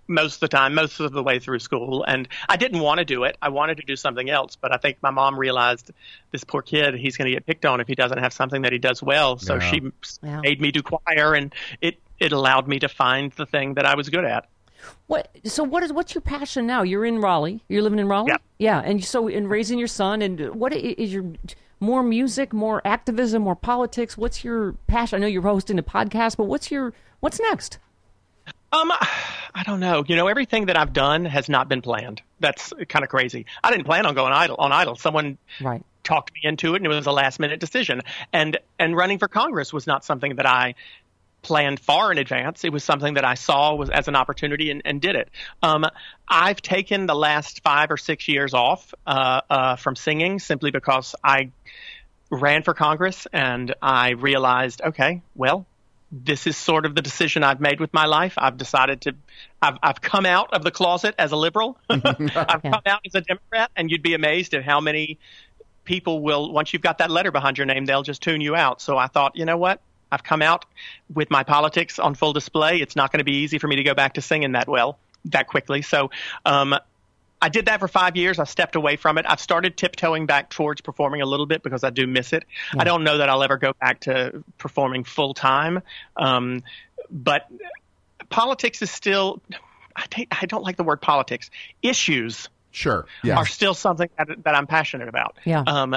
[0.08, 2.04] most of the time, most of the way through school.
[2.04, 3.36] And I didn't want to do it.
[3.42, 4.56] I wanted to do something else.
[4.56, 5.90] But I think my mom realized
[6.32, 8.72] this poor kid, he's going to get picked on if he doesn't have something that
[8.72, 9.38] he does well.
[9.38, 9.60] So Yeah.
[9.70, 9.80] she
[10.22, 10.40] Yeah.
[10.40, 13.94] made me do choir, and it, it allowed me to find the thing that I
[13.96, 14.48] was good at.
[15.08, 15.30] What?
[15.44, 16.82] So what is what's your passion now?
[16.82, 17.62] You're in Raleigh.
[17.68, 18.30] You're living in Raleigh.
[18.30, 18.36] Yeah.
[18.58, 18.82] Yeah.
[18.84, 21.24] And so in raising your son, and what is your
[21.80, 24.16] more music, more activism, more politics?
[24.16, 25.16] What's your passion?
[25.16, 27.78] I know you're hosting a podcast, but what's your what's next?
[28.72, 30.04] Um, I don't know.
[30.06, 32.20] You know, everything that I've done has not been planned.
[32.40, 33.46] That's kind of crazy.
[33.62, 34.96] I didn't plan on going idle on Idol.
[34.96, 35.82] Someone Right.
[36.04, 38.02] talked me into it, and it was a last minute decision.
[38.32, 40.74] And and running for Congress was not something that I
[41.42, 42.64] planned far in advance.
[42.64, 45.28] It was something that I saw was as an opportunity and, and did it.
[45.62, 45.84] Um,
[46.28, 51.14] I've taken the last five or six years off uh, uh, from singing simply because
[51.22, 51.50] I
[52.30, 55.66] ran for Congress and I realized, okay, well,
[56.12, 58.34] this is sort of the decision I've made with my life.
[58.36, 59.14] I've decided to,
[59.60, 61.78] I've, I've come out of the closet as a liberal.
[61.90, 62.02] I've
[62.62, 65.18] come out as a Democrat, and you'd be amazed at how many
[65.84, 68.80] people will, once you've got that letter behind your name, they'll just tune you out.
[68.80, 69.80] So I thought, you know what?
[70.10, 70.64] I've come out
[71.12, 72.80] with my politics on full display.
[72.80, 74.98] It's not going to be easy for me to go back to singing that well,
[75.26, 75.82] that quickly.
[75.82, 76.10] So,
[76.44, 76.76] um,
[77.40, 78.38] I did that for five years.
[78.38, 79.26] I stepped away from it.
[79.28, 82.44] I've started tiptoeing back towards performing a little bit because I do miss it.
[82.76, 85.82] I don't know that I'll ever go back to performing full time.
[86.16, 86.62] Um,
[87.10, 87.46] but
[88.30, 89.42] politics is still,
[89.94, 91.50] I, don't like the word politics.
[91.82, 93.06] Issues Sure.
[93.22, 93.38] Yeah.
[93.38, 95.36] are still something that, that I'm passionate about.
[95.44, 95.62] Yeah.
[95.66, 95.96] Um,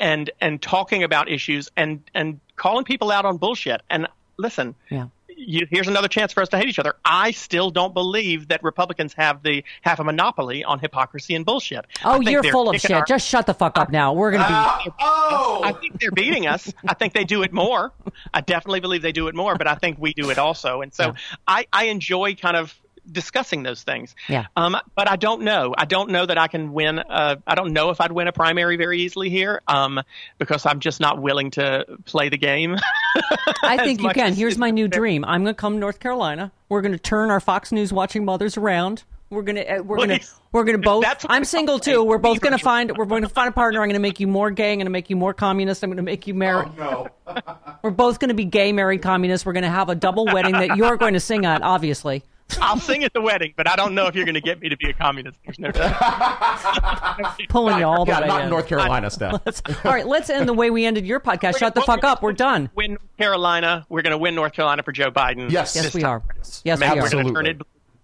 [0.00, 3.82] and and talking about issues and and calling people out on bullshit.
[3.90, 5.08] And listen, Yeah.
[5.46, 6.94] You, here's another chance for us to hate each other.
[7.04, 11.84] I still don't believe that Republicans have the have a monopoly on hypocrisy and bullshit.
[12.04, 12.90] Oh, you're full of shit.
[12.90, 14.12] our- Just shut the fuck up now.
[14.12, 14.44] We're gonna
[14.84, 14.90] be.
[14.90, 16.72] Uh, oh, I think they're beating us.
[16.86, 17.92] I think they do it more.
[18.32, 20.80] I definitely believe they do it more, but I think we do it also.
[20.82, 21.14] And so
[21.46, 22.74] I, I enjoy kind of
[23.10, 24.14] discussing those things.
[24.28, 24.46] Yeah.
[24.56, 25.74] Um, but I don't know.
[25.76, 26.98] I don't know that I can win.
[26.98, 30.00] Uh, I don't know if I'd win a primary very easily here um,
[30.38, 32.76] because I'm just not willing to play the game.
[33.62, 34.34] I think you can.
[34.34, 35.24] Here's my new dream.
[35.24, 36.52] I'm going to come to North Carolina.
[36.68, 39.04] We're going to turn our Fox News watching mothers around.
[39.30, 40.20] We're gonna uh, we're gonna
[40.52, 41.04] we're gonna both.
[41.28, 42.04] I'm single too.
[42.04, 43.82] We're both gonna find we're going to find a partner.
[43.82, 44.72] I'm gonna make you more gay.
[44.72, 45.82] I'm gonna make you more communist.
[45.82, 46.66] I'm gonna make you marry.
[46.76, 47.08] no.
[47.82, 49.44] We're both gonna be gay, married communists.
[49.44, 52.22] We're gonna have a double wedding that you're going to sing at, obviously.
[52.60, 54.68] I'll sing at the wedding, but I don't know if you're going to get me
[54.68, 55.38] to be a communist.
[55.44, 55.70] There's no
[57.48, 58.44] Pulling you all the Yeah, way not in.
[58.44, 59.40] in North Carolina, Steph.
[59.84, 61.58] All right, let's end the way we ended your podcast.
[61.58, 62.22] Shut the fuck up.
[62.22, 62.70] We're done.
[62.74, 63.86] win Carolina.
[63.88, 65.50] We're going to win North Carolina for Joe Biden.
[65.50, 65.74] Yes.
[65.74, 66.10] Yes, we time.
[66.10, 66.22] are.
[66.64, 66.94] Yes, we Maybe are.
[66.96, 67.32] we're Absolutely.
[67.32, 67.62] turn it.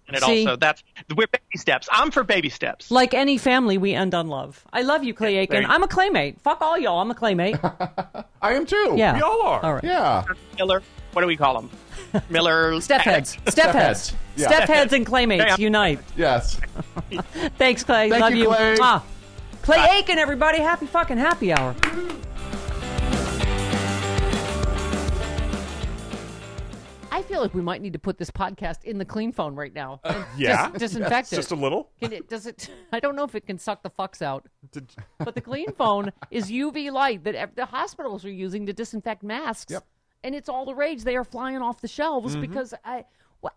[0.09, 0.45] And it See?
[0.45, 0.83] also that's
[1.15, 1.89] we're baby steps.
[1.93, 2.91] I'm for baby steps.
[2.91, 4.67] Like any family, we end on love.
[4.73, 5.63] I love you, Clay Aiken.
[5.63, 6.41] You- I'm a claymate.
[6.41, 6.99] Fuck all y'all.
[7.01, 7.57] I'm a claymate.
[8.43, 8.95] I am too.
[8.97, 9.15] Yeah.
[9.15, 9.65] We all are.
[9.65, 9.85] All right.
[9.85, 10.25] Yeah.
[10.59, 10.83] Miller.
[11.13, 12.23] What do we call them?
[12.31, 12.81] Miller.
[12.81, 13.37] Step heads.
[13.49, 14.15] Step heads.
[14.37, 14.47] Yeah.
[14.49, 15.57] Step heads and claymates Yeah.
[15.59, 16.01] unite.
[16.17, 16.61] Yes.
[17.59, 18.09] Thanks, Clay.
[18.11, 18.77] Thank Love you, Clay.
[18.77, 19.03] Mwah.
[19.63, 20.59] Clay Aiken, everybody.
[20.59, 21.75] Happy fucking happy hour.
[27.13, 29.75] I feel like we might need to put this podcast in the clean phone right
[29.75, 30.01] now.
[30.05, 30.71] Uh, and Yeah?
[30.71, 31.37] Dis- disinfect it.
[31.37, 31.91] Just a little?
[32.01, 32.71] Can it, does it?
[32.93, 34.47] I don't know if it can suck the fucks out.
[34.73, 39.23] Did- But the clean phone is UV light that the hospitals are using to disinfect
[39.23, 39.73] masks.
[39.73, 39.85] Yep.
[40.23, 41.03] And it's all the rage.
[41.05, 42.41] They are flying off the shelves Mm-hmm.
[42.43, 43.05] because I.
[43.43, 43.55] Well,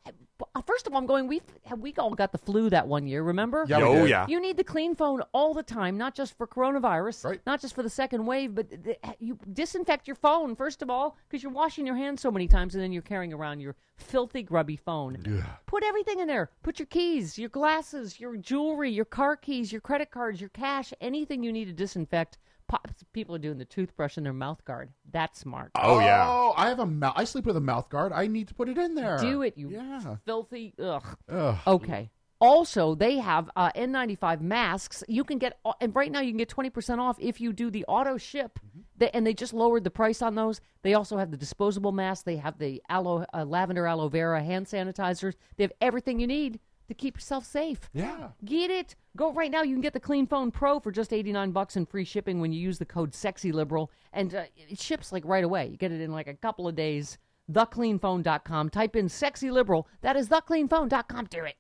[0.66, 1.28] first of all, I'm going.
[1.28, 1.42] We
[1.78, 3.22] we all got the flu that one year.
[3.22, 3.66] Remember?
[3.68, 4.26] Yeah, oh, yeah.
[4.30, 7.42] You need the clean phone all the time, not just for coronavirus, Right.
[7.46, 11.18] not just for the second wave, but th- you disinfect your phone first of all
[11.28, 14.42] because you're washing your hands so many times, and then you're carrying around your filthy,
[14.42, 15.18] grubby phone.
[15.28, 15.44] Yeah.
[15.66, 16.50] Put everything in there.
[16.64, 20.94] Put your keys, your glasses, your jewelry, your car keys, your credit cards, your cash,
[21.02, 22.38] anything you need to disinfect.
[22.74, 24.90] Po- People are doing the toothbrush in their mouth guard.
[25.12, 25.72] That's smart.
[25.76, 26.26] Oh, yeah.
[26.28, 27.14] Oh, I have a mouth.
[27.16, 28.12] I sleep with a mouth guard.
[28.12, 29.18] I need to put it in there.
[29.20, 30.16] Do it, you Yeah.
[30.26, 30.74] filthy.
[30.82, 31.06] Ugh.
[31.30, 31.58] Ugh.
[31.68, 32.10] Okay.
[32.42, 35.04] Also, they have uh, N95 masks.
[35.08, 37.86] You can get, and right now you can get 20% off if you do the
[37.86, 38.60] auto ship.
[38.98, 40.60] They, and they just lowered the price on those.
[40.82, 42.24] They also have the disposable masks.
[42.24, 45.36] They have the aloe, uh, lavender aloe vera hand sanitizers.
[45.58, 47.90] They have everything you need to keep yourself safe.
[47.94, 48.30] Yeah.
[48.44, 48.96] Get it.
[49.16, 49.62] Go right now.
[49.62, 52.52] You can get the Clean Phone Pro for just 89 bucks and free shipping when
[52.52, 53.90] you use the code SEXYLIBERAL.
[54.12, 55.68] And uh, it ships like right away.
[55.68, 57.18] You get it in like a couple of days.
[57.52, 58.70] TheCleanPhone.com.
[58.70, 59.86] Type in SEXYLIBERAL.
[60.02, 61.26] That is TheCleanPhone.com.
[61.26, 61.56] Do it.